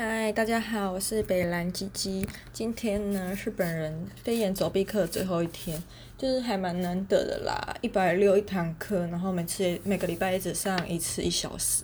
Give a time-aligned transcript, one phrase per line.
[0.00, 2.24] 嗨，大家好，我是北蓝鸡鸡。
[2.52, 5.82] 今天呢是本人飞檐走壁课最后一天，
[6.16, 11.82] 就是还蛮难得的啦，一百六一堂课，然后每次每个礼拜一直上一次一小时，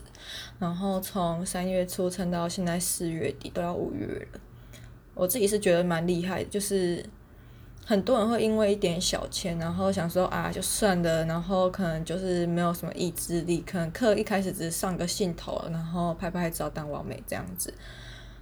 [0.61, 4.41] 然后从三月初撑到现在四月底，都要五月了。
[5.15, 7.05] 我自己是觉得蛮厉害，就是。
[7.85, 17.73] 很多人会因为一点小钱，然后想说啊，就算了，然后可能就是没有什么意志力，可能课一开始只是上个兴头，然后拍拍照当完美这样子。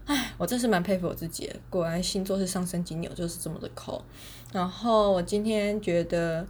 [0.06, 4.04] 唉，我真是蛮佩服我自己的，果然星座是上升金牛，就是这么的抠。
[4.52, 6.46] 然后我今天觉得。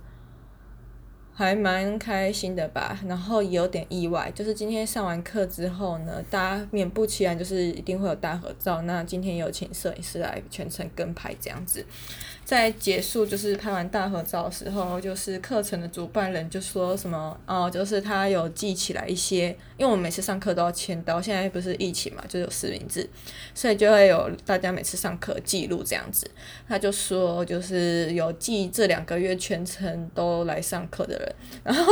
[1.34, 8.82] 还蛮开心的吧，然后也有点意外，就是今天上完课之后呢，大家免不其然就是一定会有大合照。
[8.82, 11.84] 那今天有请摄影师来全程跟拍这样子，
[12.52, 23.08] 在结束就是拍完大合照的时候，就是课程的主办人就说什么哦，就是他有记起来一些，因为我们每次上课都要签到，现在不是疫情嘛，就有实名制，
[23.54, 26.30] 所以就会有大家每次上课记录这样子。
[26.68, 31.34] 他就说就是有记这两个月全程都来上课的人。
[31.64, 31.90] 然后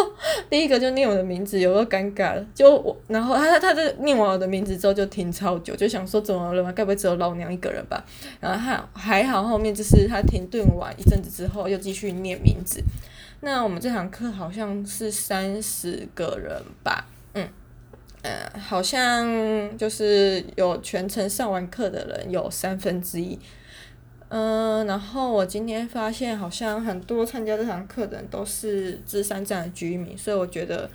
[0.50, 8.05] 第一个就念我的名字，有个尴尬，就我，然后他他他在念完我的名字之后就停超久，就想说怎么了嘛，该不会只有老娘一个人吧？
[8.41, 12.83] 然后还还好，后面就是他停顿完一阵子之后又继续念名字。
[13.41, 17.48] 那我们这堂课好像是三十个人吧，嗯，
[18.23, 23.39] 呃，好像就是有全程上完课的人有三分之一。
[24.28, 30.89] 嗯，然后我今天发现好像很多参加这堂课的人都是芝山站的居民，所以我觉得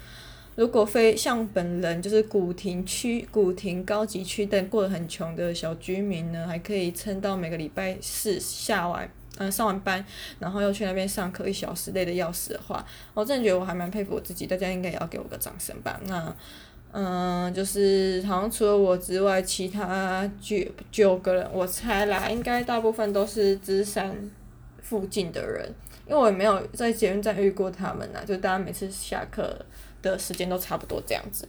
[0.55, 10.05] 如果非像本人就是古亭区、古亭高级区但过得很穷的小居民呢，还可以撑到每个礼拜四下完嗯上完班，
[10.39, 15.99] 然后又去那边上课一小时累得要死的话，我真的觉得我还蛮佩服我自己，大家应该也要给我个掌声吧。
[16.05, 16.35] 那。
[16.97, 20.55] 嗯，就是好像除了我之外，其他九
[20.89, 24.15] 九个人，我猜啦，应该大部分都是芝山
[24.81, 25.69] 附近的人，
[26.07, 29.53] 因为我也没有在捷运站遇过他们呐，就大家每次下课
[30.01, 31.45] 的时间都差不多这样子。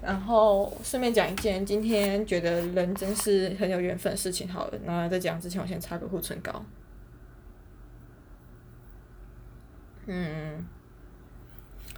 [0.00, 6.64] 然后顺便讲一件今天觉得人真是很有缘分的事情，好了，那在讲之前，我先擦个护唇膏。
[10.06, 10.66] 嗯，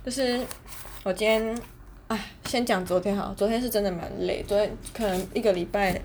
[0.05, 0.41] 就是
[1.05, 1.57] 我今天。
[2.09, 6.01] 哎，先讲昨天好，昨天是真的蛮累，昨天可能一个礼拜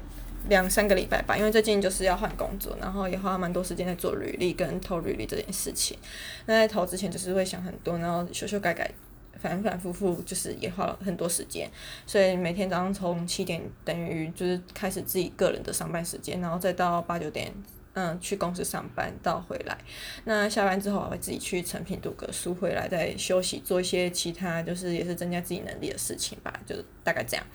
[0.49, 5.97] 两三个礼拜吧，因为最近就是要换工作，然后也花蛮多时间在做履历跟投履历这件事情。
[6.45, 8.91] 那在投之前就是会想很多，然后修修改改，
[9.39, 11.71] 反反复复，就是也花了很多时间。
[12.05, 17.49] 所以每天早上从七点等于就是开始自己个人的上班时间，然后再到八九点。
[17.95, 19.77] 嗯，去公司上班到回来，
[20.25, 27.45] 那下班之后我会自己去诚品读个书，回来再休息，做一些其他就是也是增加自己能力的事情吧，就大概这样。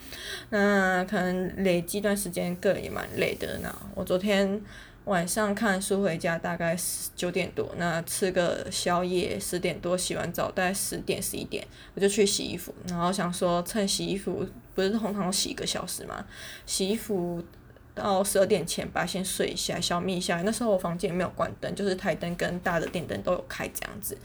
[0.50, 3.58] 那可能累积一段时间，个人也蛮累的。
[3.60, 4.62] 那我昨天
[5.06, 6.76] 晚上看书回家，大概
[7.16, 11.66] 九点多，那吃个宵夜，十点多洗完澡，大概十点十一点，
[11.96, 16.24] 我就去洗衣服，然后想说趁洗衣服不是通常洗一个小时嘛，
[16.64, 17.42] 洗衣服。
[17.98, 20.40] 到十二点前吧，先睡一下，小眯一下。
[20.42, 24.16] 那时候我房间没有关灯，就是台灯跟大的电灯都有开这样子。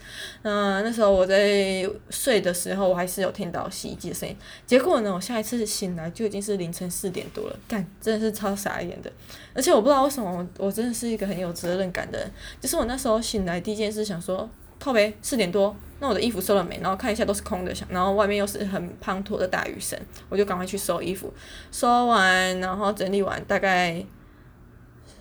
[0.42, 4.34] 那那时候我在睡的时候，我还是有听到洗衣机的声音。
[4.66, 9.12] 结果呢，我下一次醒来就已经是凌晨四点多了，干，真的是超傻眼的。
[9.52, 12.30] 而且我不知道为什么，我真的是一个很有责任感的人。
[12.60, 14.48] 就是我那时候醒来第一件事想说。
[14.84, 16.78] 后边，四点多，那我的衣服收了没？
[16.82, 21.32] 然后看一下都是空的，然后外面又是很滂沱的大雨声，我就赶快去收衣服，
[21.72, 24.04] 收完然后整理完，大概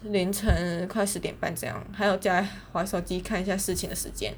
[0.01, 4.33] 凌晨快十点半这样，还有在划手机看一下事情的时间。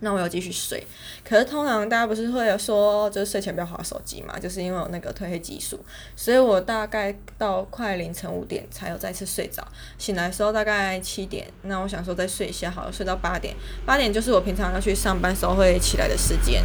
[0.00, 0.86] 那我要继续睡，
[1.24, 5.82] 可是通常大家不是会有说，就是睡前不要划手机嘛，就是因为有那个褪黑激素，
[6.14, 9.66] 所以我大概到快凌晨五点才有再次睡着，
[9.96, 13.54] 醒来的时候大概七点，那我想说再睡一下好了，睡到八点，
[13.86, 16.62] 八点就是我平常要去上班时候会起来的时间，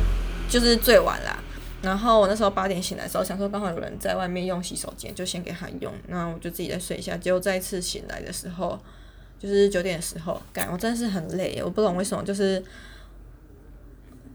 [0.50, 1.40] 就是最晚啦。
[1.81, 7.16] 然后我那时候八点醒来的时候，想说刚好有人在外面用洗手间，就先给他用，那我就自己再睡一下。
[7.16, 8.78] 结果再次醒来的时候，
[9.40, 12.61] 就是九点的时候，干，我真的是很累，我不懂为什么，就是。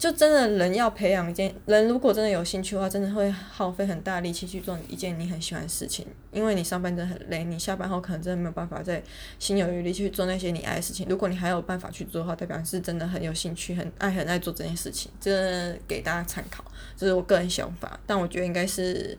[0.05, 6.07] 就真的人要培养一件人，如果真的有兴趣的话，真的会耗费很大力气去做一件你很喜欢的事情。
[6.31, 9.03] 因为你上班真的很累，你下班后可能真的没有办法再
[9.39, 11.07] 心有余力去做那些你爱的事情。
[11.09, 15.11] 如果你还有办法去做的话，代表是真的很有兴趣、很爱、很爱做这件事情。
[15.19, 16.63] 这给大家参考，
[16.99, 17.99] 这是我个人想法。
[18.07, 19.17] 但我觉得应该是，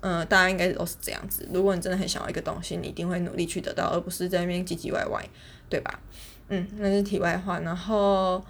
[0.00, 1.48] 嗯、呃，大家应该都是这样子。
[1.50, 5.26] 如果你真的很想要一个东西，你一定会努力去得到，而不是在那边唧唧歪歪，
[5.70, 5.98] 对吧？
[6.50, 7.60] 嗯，那是题外话。
[7.60, 8.44] 然后。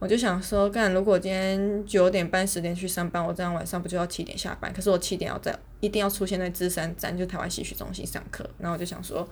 [0.00, 4.72] 我就想说，干，如果今天九点半十点去上班，我这样晚上不就要七点下班？
[4.72, 8.48] 可是我七点要在一定要出现在芝山站，就台湾戏曲中心上课。
[8.58, 9.28] 然后我就想说，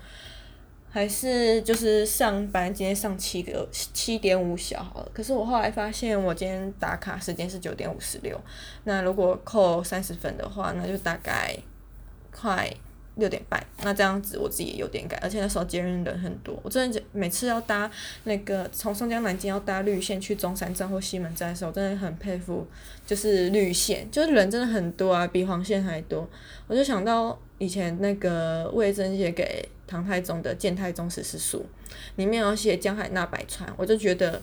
[0.90, 5.10] 还是就是上班，今天上七个七点五小好了。
[5.14, 8.36] 可是我后来发现，我今天打卡时间是九点五十六，
[8.82, 11.56] 那如果扣三十分的话，那就大概
[12.32, 12.68] 快。
[13.16, 17.90] 六点半，那这样子我自己也有点赶，而且那时候接人人很多，我真的每次要搭
[18.24, 22.66] 那个从松江南京要搭绿线去中山站或西门站的时候，我真的很佩服，
[23.06, 26.28] 就是绿线，就是人真的很多啊，比黄线还多。
[26.66, 31.64] 我就想到以前那个魏征写给唐太宗的《谏太宗十四书》，
[32.16, 34.42] 里面有写江海纳百川，我就觉得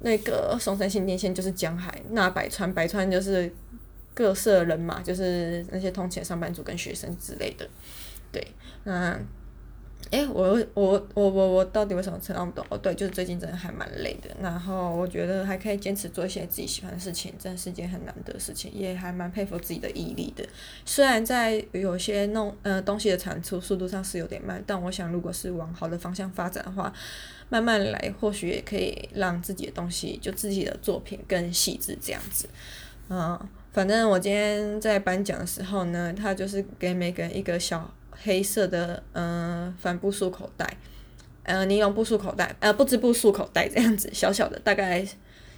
[0.00, 3.54] 那个松山新店线就是江海纳百川，百川就是。
[4.16, 7.68] 各色人马，就是那些通勤上班族跟学生之类的，
[8.32, 8.42] 对，
[8.84, 9.14] 那，
[10.10, 12.64] 诶、我我我我我到底为什么撑那么多？
[12.70, 14.30] 哦，对，就是最近真的还蛮累的。
[14.40, 20.42] 然后我觉得还可以坚持做一些自己喜欢的事情，真的是件很难得的事情，也还蛮佩服自己的毅力的。
[20.86, 26.90] 虽然在有些弄呃东西的产出速度上是有点慢，但我想如果是往好的方向发展的话，
[27.50, 32.48] 慢慢来，或许也可以让自己的东西就自己的作品更细致这样子，
[33.10, 33.38] 嗯。
[33.76, 40.78] 反正我今天在颁奖的时候呢，他就是给每个人一个小黑色的嗯、帆布束口袋，
[41.42, 45.06] 呃尼龙布束口袋，呃不织布束口袋这样子，小小的，大概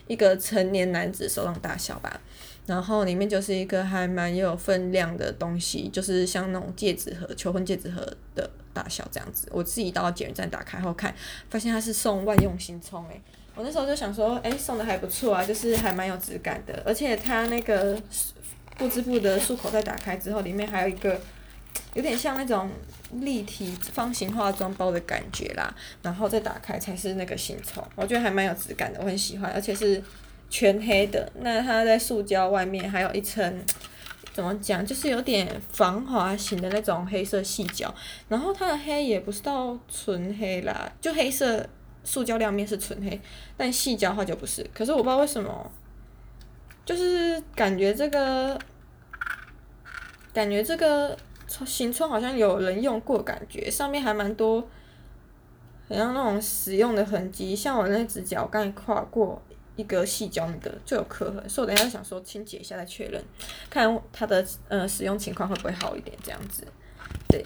[0.09, 2.21] 一个成年男子手掌大小吧。
[2.67, 8.05] 然后里面就是一个还蛮有分量的东西，就是像那种戒指盒、求婚戒指盒
[8.35, 9.47] 的大小这样子。
[9.53, 11.15] 我自己到捷运站打开后看，
[11.49, 13.23] 发现他是送万用新葱诶。
[13.59, 18.01] 我那时候就想说，哎、送的还不错啊，就是还蛮有质感的，而且它那个
[18.77, 21.21] 不织布的束口袋打开之后，里面还有一个
[21.95, 22.71] 有点像那种
[23.15, 30.01] 立体方形化妆包的感觉啦，然后再打开才是那个新宠，我觉得还蛮有质感的，我很喜欢，而且是
[30.49, 33.65] 全黑的，那它在塑胶外面还有一层，
[34.33, 37.93] 怎么讲，就是有点防滑型的那种黑色细胶，
[38.29, 41.69] 然后它的黑也不是到纯黑啦，就黑色。
[42.09, 43.21] 塑胶亮面是纯黑，
[43.55, 44.67] 但细胶的话就不是。
[44.73, 45.71] 可是我不知道为什么，
[46.87, 48.59] 就是感觉这个，
[50.33, 51.15] 感觉这个
[51.67, 54.63] 新葱好像有人用过，感觉上面还蛮多，
[55.87, 57.55] 好像那种使用的痕迹。
[57.55, 59.43] 像我那只脚刚才跨过
[59.77, 63.23] 一个细胶，那个就有刻痕，所以我等下想说清洁一下再确认，
[63.69, 66.67] 看它的呃使用情况会不会好一点这样子。
[67.29, 67.45] 对，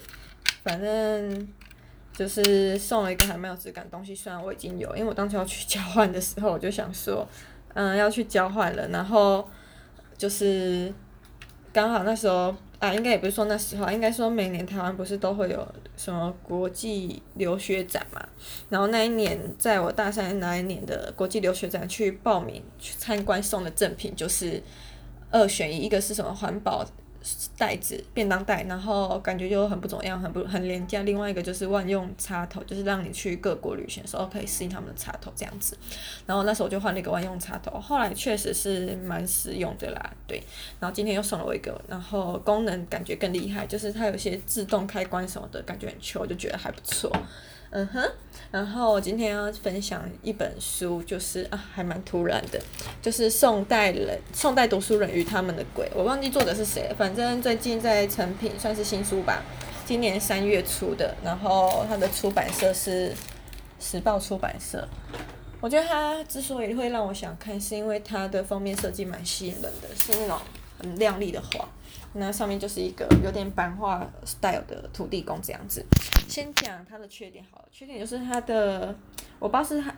[0.63, 1.47] 反正。
[2.15, 7.27] 就是送了一个还蛮有质感的东西，虽然我已经有，因为我当时要去交换的时候，我就想说，
[7.73, 9.47] 嗯，要去交换了，然后
[10.17, 10.93] 就是
[11.73, 15.67] 刚好那时候啊，应该也不是说那时候，应该说每年台湾不是都会有
[15.97, 18.23] 什么国际留学展嘛，
[18.69, 24.61] 然后那一年在我大三那一年的国际留学展去报名去参观，送的赠品就是
[25.31, 26.85] 二选一，一个是什么环保。
[27.57, 31.01] 袋子便当袋，然后感觉就很不怎么样，很不很廉价。
[31.03, 35.77] 另外一个就是万用插头，就是让你去各国旅行的时候可以适应他们的插头这样子。
[36.25, 40.43] 然后那时候我就换了一个万用插头，后来确实是蛮实用的啦，对。
[40.79, 47.11] 然后今天又送了我一个，然后功能感觉更厉害，就是它有些自动开关什么的，感觉很秋，我就觉得还不错。
[47.75, 48.07] 嗯哼，
[48.51, 52.61] 然后我今天要分享一本书，就是啊，还蛮突然的，
[53.01, 59.41] 就是宋代人宋代读书人与他们的鬼，我忘记作者是谁，反正最近在成品，算是新书吧，
[59.87, 63.11] 今年三月出的，然后它的出版社是
[63.79, 64.87] 时报出版社。
[65.59, 70.37] 我觉得它之所以会让我想看，是因为它的封面设计蛮吸引人的，是那种
[70.77, 71.67] 很亮丽的画。
[72.15, 75.83] 那上面就是一个有点版画 style 的土地公这样子。
[76.33, 78.87] 先讲他的缺点好了，缺点就是他的，
[79.37, 79.93] 我不知道是它，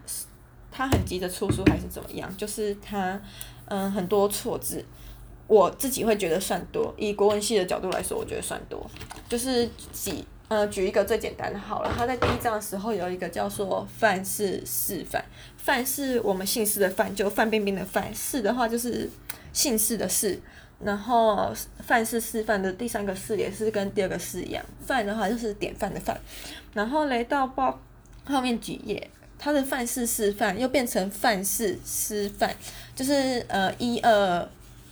[0.70, 3.18] 它很急着出书还是怎么样，就是他，
[3.68, 4.84] 嗯，很多错字，
[5.48, 6.94] 我自己会觉得算多。
[6.98, 8.86] 以国文系的角度来说，我觉得算多。
[9.30, 15.24] 就是几，呃，举一个最简单的好了，他在第一章的时候有一个叫做范式示范，
[15.56, 19.10] 范是我们姓氏的范，就范冰冰的范，式的话就是
[19.54, 20.42] 姓氏的氏。
[20.84, 26.20] 然后范式示范的第三个式也是跟第二个式一样，范的话就是典范的范。
[26.74, 27.80] 然后来到报
[28.26, 32.54] 后面几页，它的范式示范又变成范式师范，
[32.94, 34.50] 就是呃一二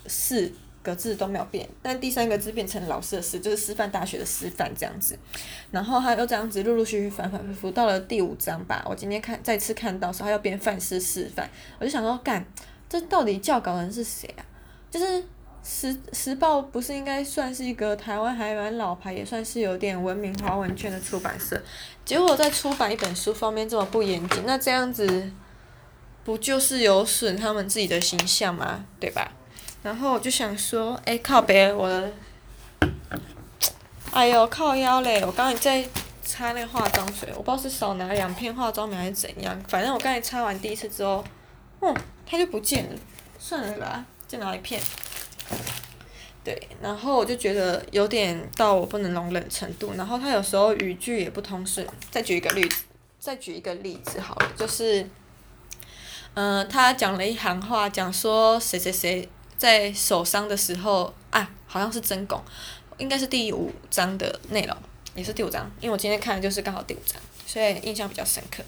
[0.08, 0.50] 四
[0.82, 5.20] 个字都没有变，但第三个字变成老师的师，就是师范大学的师范这样子。
[5.72, 12.46] 然后他又这样子陆陆续续反反复复到了第五章吧，我今天看再次看到说他要变范式示范，我就想说干，
[12.88, 14.42] 这到底教稿人是谁啊？
[14.90, 15.22] 就是。
[15.64, 21.62] 时时报不是应该算是一个台湾还蛮老牌，也算是有点闻名华文圈的出版社，
[22.04, 25.32] 结果在出版一本书方面这么不严谨，那这样子
[26.26, 28.86] 不就是有损他们自己的形象吗？
[29.00, 29.32] 对吧？
[29.82, 32.12] 然后我就想说，哎、靠北，我的
[34.12, 35.22] 哎呦，靠腰嘞！
[35.26, 35.86] 我刚才在
[36.22, 41.24] 擦那个化妆水，我不知道是少拿两片化妆棉还是怎样，反正我刚才擦完第一次之后，
[41.82, 43.00] 嗯，它就不见了。
[43.40, 44.82] 算了吧，再拿一片。
[46.44, 51.88] 对，然后我就觉得有点到我不能容忍程度，然后他有时候语句也不通顺。
[52.12, 52.84] 再举一个例子，
[53.18, 55.08] 再举一个例子好了，就是，
[56.34, 62.44] 嗯、他讲了一行话，讲说谁谁谁在受伤的时候啊，好像是真拱，
[62.98, 64.76] 应该是第五章的内容，
[65.16, 68.62] 也是第五章，因为我今天看的就是刚好第五章，所以印象比较深刻。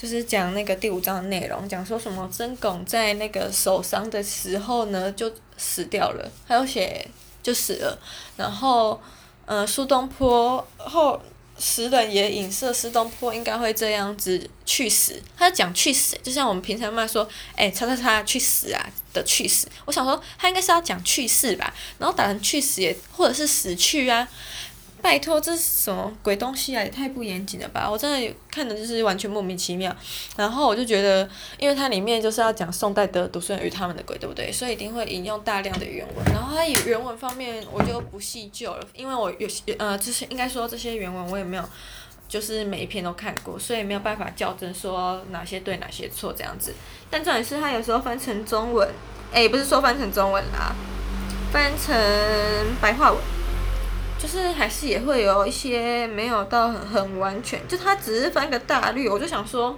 [0.00, 7.06] 就是讲那个第五章的内容，讲说什么真拱在那个受伤的时候呢，就死掉了，还有写
[7.42, 7.98] 就死了，
[8.34, 8.98] 然后，
[9.44, 11.20] 呃，苏东坡后
[11.58, 24.26] 诗人也影射苏东坡应该会这样子去死，他讲去死，就像我们平常骂说，哎，叉叉叉去死啊的去死，我想说他应该是要讲去世吧，然后打成去死也或者是死去啊。
[25.02, 26.82] 拜托，这是什么鬼东西啊？
[26.82, 27.88] 也太不严谨了吧！
[27.90, 29.94] 我真的看的就是完全莫名其妙。
[30.36, 31.28] 然后我就觉得，
[31.58, 34.52] 因为它里面就是要讲宋代的读书人与他们的鬼，对不对？
[34.52, 36.24] 所以一定会引用大量的原文。
[36.32, 41.64] 然后它以原文方面我就不细究了，因为我有些呃，就是应该说这些原文我也没有，
[42.28, 46.74] 就是每一篇都看过，所以没有办法校正说哪些对哪些错这样子。
[47.10, 48.88] 但重点是它有时候翻成中文，
[49.32, 50.74] 诶，不是说翻成中文啦，
[51.52, 51.96] 翻成
[52.80, 53.20] 白话文。
[54.20, 59.74] 就是还是也会有一些没有到很很完全，就他只是翻个大略，我就想说，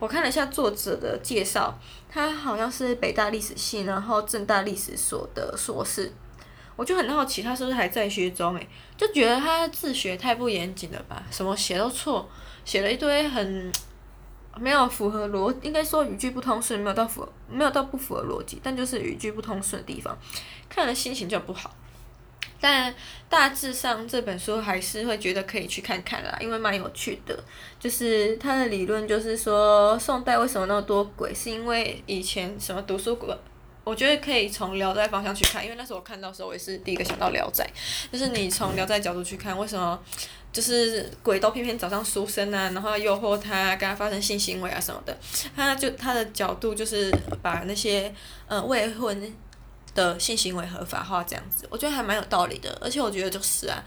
[0.00, 1.78] 我看了一下作者的介绍，
[2.08, 6.12] 他好像是北大历史系，然后政大历史所的硕士，
[6.74, 12.28] 我就很好奇他是不是还在学中诶，就觉得他自学太不严谨了吧，什么写都错，
[12.64, 13.72] 写了一堆很
[14.58, 20.18] 没有符合逻，应该说语句不通顺，没有到符没有到不符合逻辑，但就是语句不通顺的地方，
[20.68, 21.70] 看了心情就不好。
[22.60, 22.94] 但
[23.28, 27.38] 大致上这本书还是会觉得可以去看看啦，因为蛮有趣的。
[27.78, 33.36] 就是他的理论就是说，宋代为什么那么多鬼，是因为以前什么读书馆，
[33.84, 37.64] 我觉得可以从《聊斋》方向去看，因为那时候我看到时候，我也是第一个想到《聊斋》，
[38.12, 40.00] 就是你从《聊斋》角度去看，为什么
[40.50, 45.16] 就是鬼都偏偏找上书生啊，然后诱惑他，跟他发生性行为啊什么的，
[45.54, 48.12] 他就他的角度就是把那些
[48.48, 49.34] 呃未婚。
[49.96, 53.82] 的性行为合法化这样子，我觉得还蛮有道理的，而且我觉得就是啊，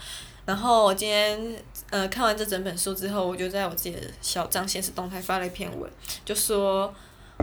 [0.45, 1.55] 然后我今天
[1.89, 5.89] 呃看完这整本书之后，我就在我自己的小帐限时动态发了一篇文，
[6.25, 6.93] 就说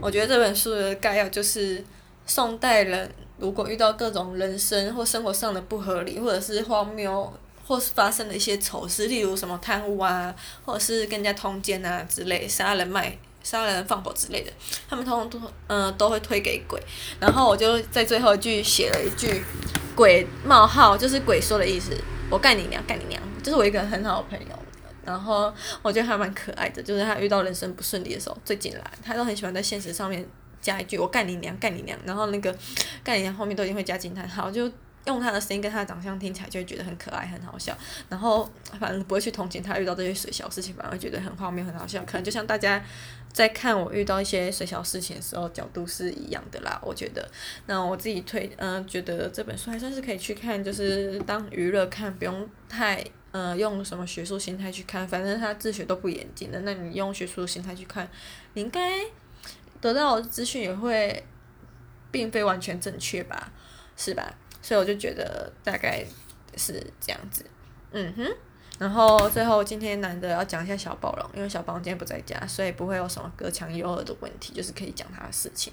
[0.02, 1.82] 我觉得这本书的概要就是
[2.26, 7.32] 宋代人如果遇到各种人生或生活上的不合理，或者是荒谬，
[7.66, 13.16] 或是发生的一些丑事，例如什么贪污啊，或者是跟人家通奸啊之类，杀人卖。
[13.46, 14.50] 杀人放火之类的，
[14.90, 16.82] 他们通通都嗯、都会推给鬼，
[17.20, 19.40] 然后我就在最后一句写了一句
[19.94, 21.96] “鬼冒号”，就是鬼说的意思，
[22.28, 24.58] 我干你娘，干你娘，就是我一个很好的朋友，
[25.04, 30.28] 然后我觉得还蛮可爱的，就是他遇到人生不顺利的时候，最近来他都很喜欢在现实上面
[30.60, 32.52] 加一句“我干你娘，干你娘”，然后那个
[33.04, 34.68] 干你娘后面都一定会加惊叹号，就。
[35.06, 37.76] 用他的声音跟他的长相听起来就会觉得很可爱很好笑，
[38.08, 38.48] 然后
[38.78, 42.04] 反正不会去同情他遇到这些水小事情，反而会觉得很荒谬很好笑。
[42.04, 42.82] 可能就像大家
[43.32, 47.28] 在看我遇到一些水小事情的时候角度是一样的啦，我觉得。
[47.66, 53.00] 那我自己推嗯、觉得这本书还算是可以去看，就是当娱乐看，不用太
[53.32, 58.08] 嗯、呃、用什么学术心态去看，反正他自学都不严谨的，那你用学术心态去看，
[58.54, 59.00] 你应该
[59.80, 61.24] 得到资讯也会
[62.10, 63.52] 并非完全正确吧，
[63.96, 64.34] 是吧？
[64.66, 66.04] 所以我就觉得大概
[66.56, 67.46] 是这样子，
[67.92, 68.36] 嗯哼，
[68.80, 75.72] 然后最后今天难得要讲一下小暴龙，因为小暴龙今天不在家，所以不会有什么隔墙有耳的问题，就是可以讲他的事情。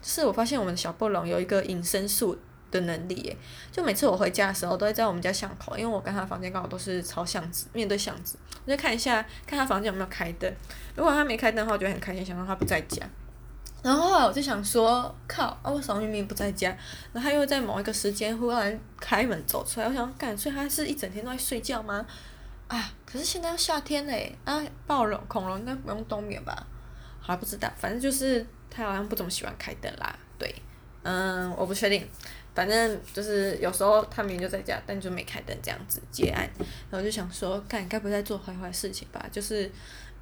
[0.00, 2.34] 就是我发现我们的小暴龙有一个隐身术
[2.70, 3.36] 的能力耶，
[3.70, 10.50] 就每次我回家的时候都会在我们家巷口，因为我跟他房间刚好都是朝巷子，面对巷子，我就看一下看他房间有没有开灯，
[10.96, 13.06] 如果他没开灯的话，我就很开心，想到他不在家。
[13.82, 16.68] 然后后来我就想说，靠，啊，为什么明明不在家？
[17.12, 22.04] 然后他又在某一个时间忽然开门走出来，我想，干，所以他是一整天都在睡觉吗？
[22.68, 26.66] 啊，可是现在要夏天嘞，啊，暴龙恐龙应该不用冬眠吧？
[27.20, 30.14] 还不知道，反正就是他好像不怎么喜欢开灯啦。
[30.38, 30.54] 对，
[31.02, 32.06] 嗯，我不确定，
[32.54, 36.48] 反正就是有时候他明明就在家，但就没开灯这样子结案。
[36.90, 39.24] 然后就想说，干，该不会在做坏坏事情吧？
[39.32, 39.70] 就是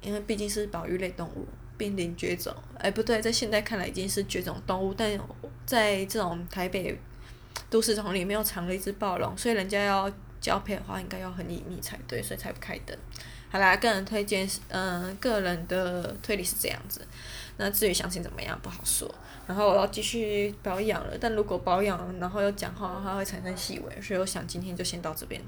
[0.01, 1.45] 因为毕竟是保育类动物。
[1.79, 5.09] 濒临绝种，哎，不对，在现在看来已经是绝种动物，但
[5.65, 6.95] 在这种台北
[7.69, 12.95] 都市丛林里面又藏了一只暴龙，所以人家要交配的话，应该要很隐秘才对，所以才不开灯。
[13.49, 17.01] 好啦，个人推荐是，嗯、个人的推理是这样子。
[17.57, 19.09] 那至于详情怎么样，不好说。
[19.47, 25.41] 然后我要继续保养了，但如果保养然后又讲话的话，会产生细微，所以我想今天就先到这边。